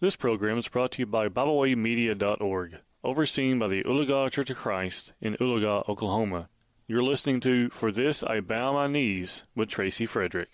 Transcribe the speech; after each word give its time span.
This 0.00 0.14
program 0.14 0.58
is 0.58 0.68
brought 0.68 0.92
to 0.92 1.02
you 1.02 1.06
by 1.06 1.28
BibleWayMedia.org, 1.28 2.78
overseen 3.02 3.58
by 3.58 3.66
the 3.66 3.82
Oologah 3.82 4.30
Church 4.30 4.48
of 4.48 4.56
Christ 4.56 5.12
in 5.20 5.34
Oologah, 5.40 5.88
Oklahoma. 5.88 6.48
You're 6.86 7.02
listening 7.02 7.40
to 7.40 7.68
For 7.70 7.90
This 7.90 8.22
I 8.22 8.38
Bow 8.38 8.74
My 8.74 8.86
Knees 8.86 9.44
with 9.56 9.70
Tracy 9.70 10.06
Frederick. 10.06 10.50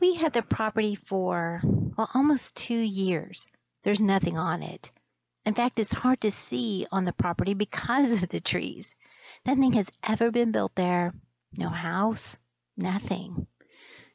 We 0.00 0.14
had 0.16 0.32
the 0.32 0.42
property 0.42 0.96
for, 0.96 1.60
well, 1.62 2.10
almost 2.12 2.56
two 2.56 2.74
years. 2.74 3.46
There's 3.84 4.02
nothing 4.02 4.36
on 4.36 4.64
it. 4.64 4.90
In 5.46 5.54
fact, 5.54 5.78
it's 5.78 5.94
hard 5.94 6.20
to 6.22 6.32
see 6.32 6.88
on 6.90 7.04
the 7.04 7.12
property 7.12 7.54
because 7.54 8.20
of 8.20 8.30
the 8.30 8.40
trees. 8.40 8.96
Nothing 9.46 9.74
has 9.74 9.88
ever 10.02 10.32
been 10.32 10.50
built 10.50 10.74
there. 10.74 11.14
No 11.56 11.68
house, 11.68 12.36
nothing 12.76 13.46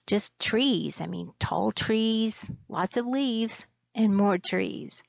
just 0.07 0.37
trees. 0.39 1.01
I 1.01 1.07
mean, 1.07 1.33
tall 1.39 1.71
trees, 1.71 2.49
lots 2.67 2.97
of 2.97 3.05
leaves, 3.05 3.65
and 3.95 4.15
more 4.15 4.37
trees. 4.37 5.03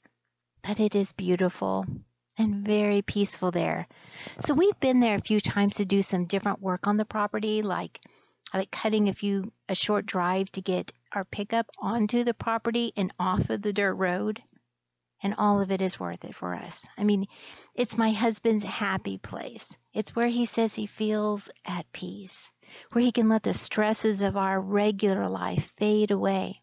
But 0.62 0.80
it 0.80 0.94
is 0.94 1.12
beautiful 1.12 1.84
and 2.38 2.66
very 2.66 3.02
peaceful 3.02 3.50
there. 3.50 3.86
So 4.40 4.54
we've 4.54 4.78
been 4.80 5.00
there 5.00 5.16
a 5.16 5.20
few 5.20 5.40
times 5.40 5.76
to 5.76 5.84
do 5.84 6.02
some 6.02 6.26
different 6.26 6.60
work 6.60 6.86
on 6.86 6.96
the 6.96 7.04
property, 7.04 7.62
like 7.62 8.00
like 8.52 8.70
cutting 8.70 9.08
a 9.08 9.14
few 9.14 9.52
a 9.68 9.74
short 9.74 10.06
drive 10.06 10.50
to 10.52 10.62
get 10.62 10.92
our 11.12 11.24
pickup 11.24 11.66
onto 11.78 12.24
the 12.24 12.34
property 12.34 12.92
and 12.96 13.12
off 13.18 13.50
of 13.50 13.62
the 13.62 13.72
dirt 13.72 13.94
road. 13.94 14.42
And 15.22 15.34
all 15.38 15.62
of 15.62 15.70
it 15.70 15.80
is 15.80 15.98
worth 15.98 16.24
it 16.24 16.34
for 16.34 16.54
us. 16.54 16.84
I 16.98 17.04
mean, 17.04 17.26
it's 17.74 17.96
my 17.96 18.12
husband's 18.12 18.64
happy 18.64 19.16
place. 19.16 19.74
It's 19.94 20.14
where 20.14 20.28
he 20.28 20.44
says 20.44 20.74
he 20.74 20.86
feels 20.86 21.48
at 21.64 21.90
peace 21.92 22.50
where 22.92 23.04
he 23.04 23.12
can 23.12 23.28
let 23.28 23.42
the 23.42 23.54
stresses 23.54 24.20
of 24.20 24.36
our 24.36 24.60
regular 24.60 25.28
life 25.28 25.72
fade 25.76 26.10
away 26.10 26.60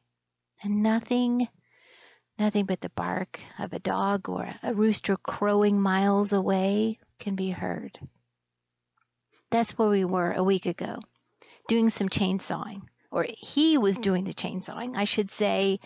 and 0.63 0.83
nothing 0.83 1.47
nothing 2.39 2.65
but 2.65 2.81
the 2.81 2.89
bark 2.89 3.39
of 3.59 3.71
a 3.73 3.79
dog 3.79 4.27
or 4.27 4.51
a 4.63 4.73
rooster 4.73 5.15
crowing 5.17 5.79
miles 5.79 6.33
away 6.33 6.97
can 7.19 7.35
be 7.35 7.51
heard. 7.51 7.99
That's 9.51 9.77
where 9.77 9.89
we 9.89 10.05
were 10.05 10.31
a 10.31 10.43
week 10.43 10.65
ago, 10.65 10.99
doing 11.67 11.89
some 11.89 12.09
chainsawing. 12.09 12.81
Or 13.11 13.27
he 13.27 13.77
was 13.77 13.97
hmm. 13.97 14.01
doing 14.01 14.23
the 14.23 14.33
chainsawing, 14.33 14.95
I 14.95 15.03
should 15.03 15.29
say. 15.29 15.79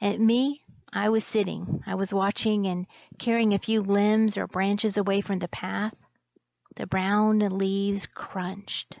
And 0.00 0.26
me, 0.26 0.62
I 0.92 1.08
was 1.08 1.24
sitting. 1.24 1.82
I 1.86 1.94
was 1.94 2.12
watching 2.12 2.66
and 2.66 2.86
carrying 3.18 3.54
a 3.54 3.58
few 3.58 3.80
limbs 3.80 4.36
or 4.36 4.46
branches 4.46 4.96
away 4.96 5.22
from 5.22 5.38
the 5.38 5.48
path. 5.48 5.94
The 6.76 6.86
brown 6.86 7.38
leaves 7.38 8.06
crunched. 8.06 8.98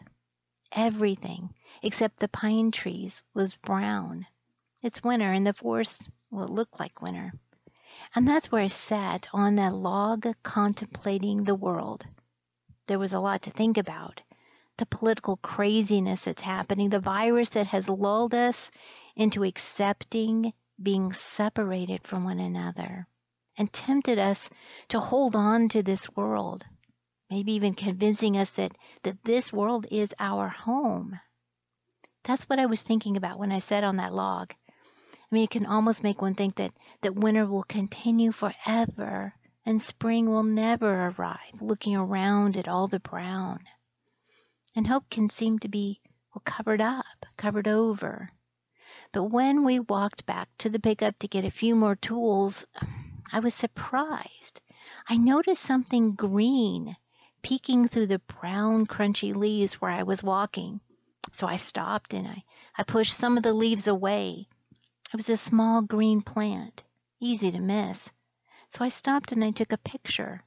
Everything, 0.74 1.52
except 1.82 2.18
the 2.18 2.28
pine 2.28 2.70
trees, 2.70 3.22
was 3.34 3.54
brown. 3.56 4.26
It's 4.82 5.04
winter 5.04 5.30
and 5.30 5.46
the 5.46 5.52
forest, 5.52 6.08
will 6.30 6.48
look 6.48 6.80
like 6.80 7.02
winter. 7.02 7.34
And 8.14 8.26
that's 8.26 8.50
where 8.50 8.62
I 8.62 8.68
sat 8.68 9.28
on 9.34 9.58
a 9.58 9.70
log 9.70 10.26
contemplating 10.42 11.44
the 11.44 11.54
world. 11.54 12.06
There 12.86 12.98
was 12.98 13.12
a 13.12 13.20
lot 13.20 13.42
to 13.42 13.50
think 13.50 13.76
about. 13.76 14.22
The 14.78 14.86
political 14.86 15.36
craziness 15.36 16.24
that's 16.24 16.40
happening, 16.40 16.88
the 16.88 17.00
virus 17.00 17.50
that 17.50 17.66
has 17.66 17.88
lulled 17.88 18.32
us 18.32 18.70
into 19.14 19.44
accepting 19.44 20.54
being 20.82 21.12
separated 21.12 22.06
from 22.06 22.24
one 22.24 22.40
another 22.40 23.06
and 23.58 23.70
tempted 23.72 24.18
us 24.18 24.48
to 24.88 25.00
hold 25.00 25.36
on 25.36 25.68
to 25.68 25.82
this 25.82 26.08
world 26.16 26.64
maybe 27.32 27.54
even 27.54 27.72
convincing 27.72 28.36
us 28.36 28.50
that, 28.50 28.76
that 29.04 29.24
this 29.24 29.50
world 29.50 29.86
is 29.90 30.12
our 30.20 30.48
home. 30.48 31.18
That's 32.24 32.44
what 32.44 32.58
I 32.58 32.66
was 32.66 32.82
thinking 32.82 33.16
about 33.16 33.38
when 33.38 33.50
I 33.50 33.58
sat 33.58 33.84
on 33.84 33.96
that 33.96 34.12
log. 34.12 34.52
I 34.52 35.34
mean, 35.34 35.44
it 35.44 35.50
can 35.50 35.64
almost 35.64 36.02
make 36.02 36.20
one 36.20 36.34
think 36.34 36.56
that, 36.56 36.74
that 37.00 37.14
winter 37.14 37.46
will 37.46 37.62
continue 37.62 38.32
forever 38.32 39.32
and 39.64 39.80
spring 39.80 40.28
will 40.28 40.42
never 40.42 41.06
arrive, 41.06 41.62
looking 41.62 41.96
around 41.96 42.58
at 42.58 42.68
all 42.68 42.86
the 42.86 43.00
brown. 43.00 43.60
And 44.76 44.86
hope 44.86 45.08
can 45.08 45.30
seem 45.30 45.58
to 45.60 45.68
be 45.68 46.02
well, 46.34 46.42
covered 46.44 46.82
up, 46.82 47.24
covered 47.38 47.66
over. 47.66 48.30
But 49.10 49.24
when 49.24 49.64
we 49.64 49.80
walked 49.80 50.26
back 50.26 50.50
to 50.58 50.68
the 50.68 50.78
pickup 50.78 51.18
to 51.20 51.28
get 51.28 51.46
a 51.46 51.50
few 51.50 51.74
more 51.76 51.96
tools, 51.96 52.66
I 53.32 53.40
was 53.40 53.54
surprised. 53.54 54.60
I 55.08 55.16
noticed 55.16 55.62
something 55.62 56.12
green 56.12 56.94
peeking 57.42 57.88
through 57.88 58.06
the 58.06 58.20
brown, 58.20 58.86
crunchy 58.86 59.34
leaves 59.34 59.74
where 59.74 59.90
I 59.90 60.04
was 60.04 60.22
walking. 60.22 60.80
So 61.32 61.46
I 61.46 61.56
stopped 61.56 62.14
and 62.14 62.26
I, 62.26 62.44
I 62.78 62.84
pushed 62.84 63.14
some 63.14 63.36
of 63.36 63.42
the 63.42 63.52
leaves 63.52 63.86
away. 63.86 64.48
It 65.12 65.16
was 65.16 65.28
a 65.28 65.36
small 65.36 65.82
green 65.82 66.22
plant, 66.22 66.82
easy 67.20 67.50
to 67.50 67.60
miss. 67.60 68.10
So 68.70 68.84
I 68.84 68.88
stopped 68.88 69.32
and 69.32 69.44
I 69.44 69.50
took 69.50 69.72
a 69.72 69.78
picture 69.78 70.42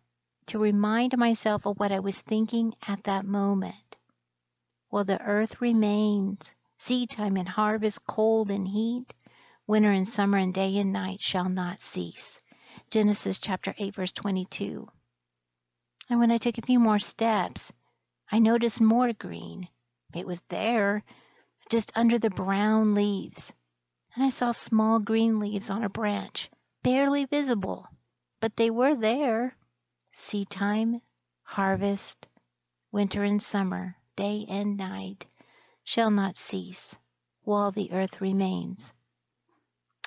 to 0.48 0.60
remind 0.60 1.18
myself 1.18 1.66
of 1.66 1.80
what 1.80 1.92
I 1.92 2.00
was 2.00 2.20
thinking 2.20 2.76
at 2.88 3.04
that 3.04 3.26
moment. 3.26 3.98
While 4.90 5.04
the 5.04 5.22
earth 5.22 5.62
remains, 5.62 6.54
seed 6.78 7.10
time 7.10 7.36
and 7.38 7.50
harvest, 7.50 8.06
cold 8.06 8.50
and 8.50 8.68
heat, 8.68 9.14
winter 9.68 9.92
and 9.92 10.08
summer 10.08 10.38
and 10.38 10.54
day 10.54 10.78
and 10.78 10.94
night 10.94 11.22
shall 11.22 11.50
not 11.50 11.80
cease. 11.80 12.40
Genesis 12.90 13.40
chapter 13.40 13.74
8 13.78 13.96
verse 13.96 14.12
22. 14.12 14.88
And 16.08 16.20
when 16.20 16.30
I 16.30 16.38
took 16.38 16.58
a 16.60 16.62
few 16.62 16.80
more 16.80 17.00
steps, 17.00 17.74
I 18.32 18.38
noticed 18.38 18.80
more 18.80 19.12
green. 19.14 19.68
It 20.14 20.28
was 20.28 20.40
there, 20.50 21.04
just 21.70 21.92
under 21.96 22.20
the 22.20 22.30
brown 22.30 22.94
leaves. 22.94 23.52
And 24.16 24.24
I 24.24 24.30
saw 24.30 24.52
small 24.52 25.00
green 25.00 25.40
leaves 25.40 25.70
on 25.70 25.84
a 25.84 25.90
branch, 25.90 26.52
barely 26.84 27.26
visible, 27.26 27.88
but 28.40 28.56
they 28.56 28.70
were 28.70 28.96
there. 28.96 29.58
Seed 30.12 30.50
time, 30.50 31.02
harvest, 31.44 32.28
winter 32.92 33.24
and 33.24 33.42
summer, 33.42 33.98
day 34.16 34.46
and 34.48 34.78
night, 34.78 35.26
shall 35.84 36.12
not 36.12 36.38
cease 36.38 36.96
while 37.44 37.72
the 37.72 37.92
earth 37.92 38.22
remains. 38.22 38.94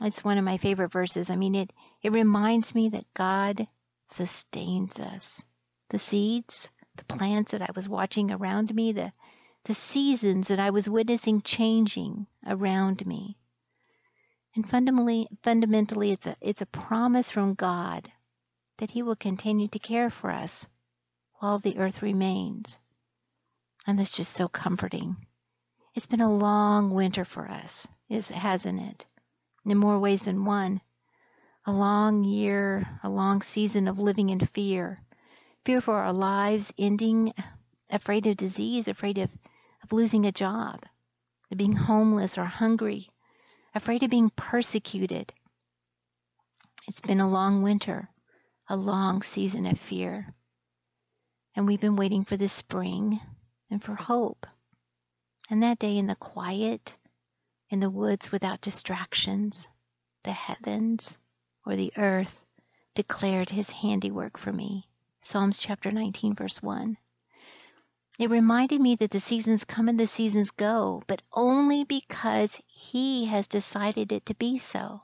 It's 0.01 0.23
one 0.23 0.39
of 0.39 0.45
my 0.45 0.59
favorite 0.59 0.93
verses. 0.93 1.29
I 1.29 1.35
mean, 1.35 1.57
it, 1.57 1.73
it 2.03 2.13
reminds 2.13 2.73
me 2.73 2.89
that 2.91 3.13
God 3.15 3.67
sustains 4.07 4.99
us 5.01 5.43
the 5.91 5.99
seeds, 5.99 6.69
the 6.97 7.05
plants 7.05 7.53
that 7.53 7.63
I 7.63 7.71
was 7.75 7.89
watching 7.89 8.31
around 8.31 8.75
me, 8.75 8.93
the, 8.93 9.13
the 9.65 9.75
seasons 9.75 10.49
that 10.49 10.61
I 10.61 10.71
was 10.71 10.89
witnessing 10.89 11.43
changing 11.43 12.27
around 12.47 13.07
me. 13.07 13.39
And 14.55 14.69
fundamentally, 14.69 15.29
fundamentally, 15.43 16.11
it's 16.11 16.27
a, 16.27 16.37
it's 16.41 16.63
a 16.63 16.67
promise 16.67 17.31
from 17.31 17.55
God 17.55 18.11
that 18.79 18.91
He 18.91 19.03
will 19.03 19.17
continue 19.17 19.69
to 19.69 19.79
care 19.79 20.11
for 20.11 20.31
us 20.31 20.67
while 21.39 21.59
the 21.59 21.79
earth 21.79 22.03
remains. 22.03 22.77
And 23.87 23.99
that's 23.99 24.17
just 24.17 24.33
so 24.33 24.49
comforting. 24.49 25.17
It's 25.95 26.07
been 26.07 26.21
a 26.21 26.33
long 26.33 26.91
winter 26.91 27.25
for 27.25 27.49
us, 27.49 27.87
hasn't 28.11 28.81
it? 28.81 29.05
In 29.65 29.79
more 29.79 29.99
ways 29.99 30.23
than 30.23 30.45
one. 30.45 30.81
A 31.67 31.73
long 31.73 32.25
year, 32.25 32.99
a 33.03 33.09
long 33.09 33.43
season 33.43 33.89
of 33.89 33.99
living 33.99 34.31
in 34.31 34.41
fear, 34.41 34.99
fear 35.69 35.83
for 35.83 35.99
our 35.99 36.15
lives 36.15 36.73
ending, 36.79 37.31
afraid 37.91 38.27
of 38.27 38.39
disease, 38.39 38.89
afraid 38.89 39.19
of, 39.19 39.31
of 39.83 39.93
losing 39.93 40.25
a 40.25 40.33
job, 40.33 40.83
of 41.51 41.59
being 41.59 41.75
homeless 41.75 42.39
or 42.39 42.47
hungry, 42.47 43.11
afraid 43.75 44.03
of 44.03 44.09
being 44.09 44.31
persecuted. 44.31 45.31
It's 46.87 47.03
been 47.03 47.21
a 47.21 47.29
long 47.29 47.61
winter, 47.61 48.09
a 48.71 48.79
long 48.79 49.21
season 49.21 49.67
of 49.67 49.79
fear. 49.79 50.33
And 51.55 51.67
we've 51.67 51.83
been 51.83 51.97
waiting 51.97 52.25
for 52.25 52.39
the 52.39 52.49
spring 52.49 53.21
and 53.71 53.85
for 53.85 53.95
hope. 53.95 54.47
And 55.51 55.63
that 55.63 55.79
day 55.79 55.99
in 55.99 56.07
the 56.07 56.17
quiet, 56.17 56.95
in 57.69 57.81
the 57.81 57.91
woods 57.91 58.33
without 58.33 58.63
distractions, 58.63 59.69
the 60.25 60.33
heavens 60.33 61.15
or 61.67 61.77
the 61.77 61.93
earth 61.99 62.43
declared 62.95 63.51
his 63.51 63.69
handiwork 63.69 64.39
for 64.39 64.51
me. 64.51 64.88
Psalms 65.29 65.59
chapter 65.59 65.93
19 65.93 66.35
verse 66.35 66.63
1. 66.63 66.97
It 68.19 68.31
reminded 68.31 68.81
me 68.81 68.97
that 68.97 69.11
the 69.11 69.21
seasons 69.21 69.63
come 69.63 69.87
and 69.91 70.01
the 70.01 70.07
seasons 70.07 70.51
go, 70.53 71.03
but 71.07 71.21
only 71.35 71.85
because 71.85 72.59
He 72.67 73.27
has 73.27 73.47
decided 73.47 74.11
it 74.11 74.25
to 74.25 74.35
be 74.35 74.57
so. 74.57 75.03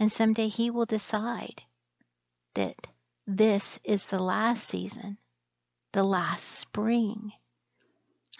And 0.00 0.10
someday 0.10 0.48
He 0.48 0.68
will 0.68 0.84
decide 0.84 1.62
that 2.54 2.88
this 3.24 3.78
is 3.84 4.04
the 4.04 4.20
last 4.20 4.66
season, 4.66 5.18
the 5.92 6.02
last 6.02 6.46
spring. 6.46 7.30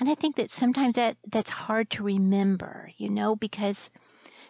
And 0.00 0.09
I 0.09 0.17
think 0.17 0.35
that 0.35 0.50
sometimes 0.50 0.97
that, 0.97 1.17
that's 1.25 1.50
hard 1.50 1.88
to 1.91 2.03
remember, 2.03 2.91
you 2.97 3.11
know, 3.11 3.37
because, 3.37 3.91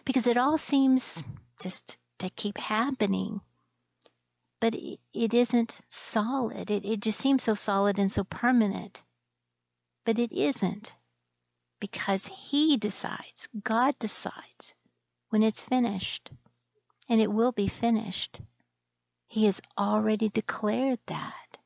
because 0.05 0.25
it 0.25 0.37
all 0.37 0.57
seems 0.57 1.21
just 1.61 1.99
to 2.17 2.31
keep 2.31 2.57
happening 2.57 3.41
but 4.65 4.73
it, 4.73 5.35
isn't 5.35 5.79
solid. 5.91 6.71
It, 6.71 6.83
it 6.85 6.99
just 6.99 7.19
seems 7.19 7.43
so 7.43 7.53
solid 7.53 7.99
and 7.99 8.11
so 8.11 8.23
permanent. 8.23 9.03
But 10.05 10.17
it 10.17 10.31
isn't 10.31 10.91
because 11.79 12.25
He 12.25 12.75
decides, 12.75 13.47
God 13.63 13.93
decides 13.99 14.73
when 15.29 15.43
it's 15.43 15.61
finished. 15.61 16.31
And 17.07 17.21
it 17.21 17.31
will 17.31 17.51
be 17.51 17.67
finished. 17.67 18.41
He 19.27 19.45
has 19.45 19.61
already 19.77 20.29
declared 20.29 20.97
that. 21.05 21.57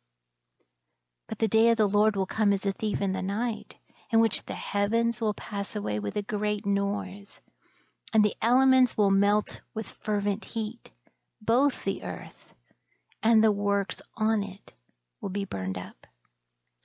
But 1.29 1.39
the 1.39 1.47
day 1.47 1.69
of 1.69 1.77
the 1.77 1.87
Lord 1.87 2.17
will 2.17 2.25
come 2.25 2.51
as 2.51 2.65
a 2.65 2.73
thief 2.73 2.99
in 2.99 3.13
the 3.13 3.21
night, 3.21 3.77
in 4.11 4.19
which 4.19 4.43
the 4.43 4.55
heavens 4.55 5.21
will 5.21 5.33
pass 5.33 5.73
away 5.73 5.99
with 5.99 6.17
a 6.17 6.21
great 6.21 6.65
noise, 6.65 7.39
and 8.11 8.25
the 8.25 8.35
elements 8.41 8.97
will 8.97 9.09
melt 9.09 9.61
with 9.73 9.87
fervent 9.87 10.43
heat. 10.43 10.91
Both 11.41 11.85
the 11.85 12.03
earth 12.03 12.48
and 13.21 13.43
the 13.43 13.51
works 13.51 14.01
on 14.15 14.43
it 14.43 14.73
will 15.21 15.29
be 15.29 15.45
burned 15.45 15.77
up. 15.77 16.07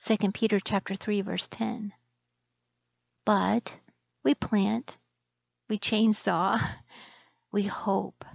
2 0.03 0.31
Peter 0.31 0.59
chapter 0.59 0.95
3 0.95 1.21
verse 1.21 1.47
10. 1.47 1.93
But 3.25 3.71
we 4.23 4.35
plant, 4.35 4.97
we 5.69 5.79
chainsaw, 5.79 6.59
we 7.51 7.63
hope. 7.63 8.25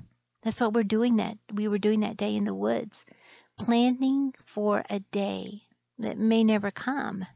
That's 0.42 0.60
what 0.60 0.72
we're 0.72 0.82
doing 0.84 1.16
that 1.16 1.36
we 1.52 1.68
were 1.68 1.78
doing 1.78 2.00
that 2.00 2.16
day 2.16 2.34
in 2.34 2.44
the 2.44 2.54
woods, 2.54 3.04
planning 3.58 4.32
for 4.46 4.82
a 4.88 5.00
day 5.00 5.62
that 5.98 6.18
may 6.18 6.44
never 6.44 6.70
come. 6.70 7.26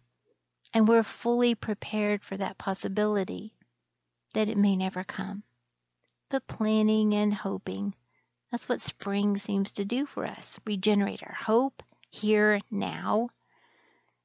And 0.73 0.89
we're 0.89 1.03
fully 1.03 1.55
prepared 1.55 2.25
for 2.25 2.37
that 2.37 2.59
possibility 2.59 3.55
that 4.33 4.49
it 4.49 4.57
may 4.57 4.75
never 4.75 5.05
come. 5.05 5.43
But 6.31 6.49
planning 6.49 7.15
and 7.15 7.33
hoping, 7.33 7.95
that's 8.55 8.69
what 8.69 8.81
spring 8.81 9.37
seems 9.37 9.73
to 9.73 9.85
do 9.85 10.07
for 10.07 10.25
us. 10.25 10.61
Regenerate 10.65 11.25
our 11.25 11.35
hope 11.35 11.83
here, 12.09 12.61
now. 12.71 13.29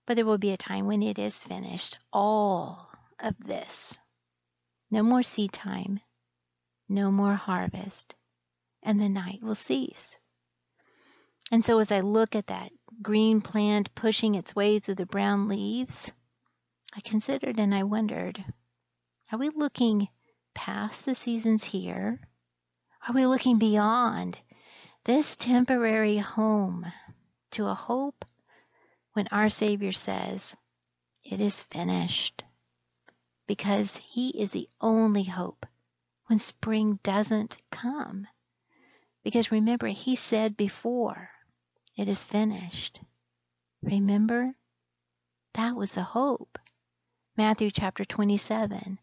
But 0.06 0.18
there 0.18 0.26
will 0.26 0.38
be 0.38 0.52
a 0.52 0.58
time 0.58 0.86
when 0.86 1.02
it 1.02 1.18
is 1.18 1.42
finished. 1.42 1.98
All 2.14 2.92
of 3.20 3.34
this. 3.44 3.98
No 4.92 5.02
more 5.02 5.24
seed 5.24 5.52
time, 5.52 6.00
no 6.88 7.10
more 7.10 7.34
harvest, 7.34 8.14
and 8.84 9.00
the 9.00 9.10
night 9.10 9.40
will 9.42 9.56
cease. 9.56 10.16
And 11.52 11.66
so 11.66 11.80
as 11.80 11.92
I 11.92 12.02
look 12.02 12.36
at 12.36 12.46
that 12.48 12.72
green 13.02 13.42
plant 13.42 13.96
pushing 13.96 14.36
its 14.36 14.56
way 14.56 14.78
through 14.78 14.94
the 14.94 15.08
brown 15.08 15.48
leaves, 15.48 16.12
I 16.96 17.00
considered 17.00 17.58
and 17.58 17.74
I 17.74 17.82
wondered, 17.82 18.46
are 19.32 19.40
we 19.40 19.50
looking 19.50 20.08
past 20.54 21.06
the 21.06 21.16
seasons 21.16 21.64
here? 21.64 22.20
Are 23.10 23.14
we 23.14 23.26
looking 23.26 23.58
beyond 23.58 24.38
this 25.06 25.36
temporary 25.36 26.18
home 26.18 26.86
to 27.50 27.66
a 27.66 27.74
hope 27.74 28.24
when 29.14 29.28
our 29.32 29.50
Savior 29.50 29.92
says, 29.92 30.56
It 31.24 31.42
is 31.42 31.60
finished? 31.60 32.44
Because 33.48 33.96
He 33.96 34.30
is 34.40 34.52
the 34.52 34.70
only 34.80 35.24
hope 35.24 35.66
when 36.28 36.38
spring 36.38 37.00
doesn't 37.02 37.58
come. 37.72 38.28
Because 39.24 39.52
remember, 39.52 39.88
He 39.88 40.16
said 40.16 40.56
before, 40.56 41.32
It 41.96 42.08
is 42.08 42.24
finished. 42.24 43.02
Remember? 43.82 44.54
That 45.56 45.76
was 45.76 45.94
the 45.94 46.04
hope. 46.04 46.60
Matthew 47.36 47.72
chapter 47.72 48.06
27, 48.06 49.00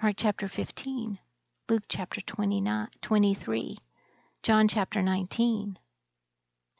Mark 0.00 0.14
chapter 0.16 0.46
15, 0.46 1.18
Luke 1.70 1.84
chapter 1.86 2.22
29, 2.22 2.88
23, 3.02 3.76
John 4.42 4.68
chapter 4.68 5.02
19. 5.02 5.78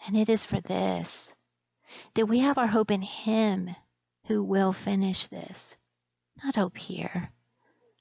And 0.07 0.17
it 0.17 0.31
is 0.31 0.47
for 0.47 0.63
this 0.63 1.31
that 2.15 2.25
we 2.25 2.39
have 2.39 2.57
our 2.57 2.67
hope 2.67 2.91
in 2.91 3.03
Him 3.03 3.77
who 4.29 4.43
will 4.43 4.73
finish 4.73 5.27
this. 5.27 5.77
Not 6.43 6.57
hope 6.57 6.79
here, 6.79 7.31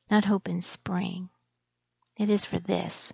not 0.10 0.24
hope 0.24 0.48
in 0.48 0.62
spring. 0.62 1.30
It 2.18 2.30
is 2.30 2.46
for 2.46 2.60
this 2.60 3.12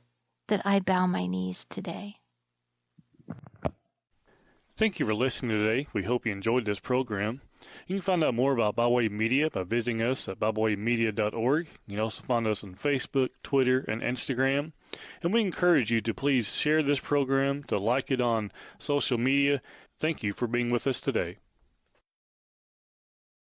that 0.50 0.68
I 0.68 0.80
bow 0.80 1.08
my 1.08 1.26
knees 1.26 1.66
today. 1.66 2.18
Thank 4.76 5.00
you 5.00 5.06
for 5.06 5.14
listening 5.14 5.56
today. 5.56 5.88
We 5.94 6.02
hope 6.02 6.26
you 6.26 6.32
enjoyed 6.32 6.66
this 6.66 6.80
program. 6.80 7.42
You 7.86 7.98
can 7.98 8.02
find 8.02 8.24
out 8.24 8.34
more 8.34 8.54
about 8.54 8.76
BibleWay 8.76 9.12
Media 9.12 9.52
by 9.52 9.62
visiting 9.62 10.02
us 10.02 10.28
at 10.28 10.40
biblewaymedia.org. 10.40 11.68
You 11.86 11.96
can 11.96 12.00
also 12.00 12.24
find 12.24 12.48
us 12.48 12.64
on 12.64 12.74
Facebook, 12.74 13.30
Twitter, 13.44 13.86
and 13.88 14.02
Instagram. 14.02 14.72
And 15.22 15.32
we 15.32 15.42
encourage 15.42 15.92
you 15.92 16.02
to 16.02 16.14
please 16.16 16.56
share 16.56 16.82
this 16.82 17.00
program, 17.00 17.62
to 17.66 17.78
like 17.78 18.10
it 18.10 18.20
on 18.20 18.52
social 18.80 19.20
media. 19.20 19.62
Thank 20.00 20.24
you 20.24 20.34
for 20.34 20.48
being 20.48 20.72
with 20.72 20.88
us 20.88 21.00
today. 21.02 21.38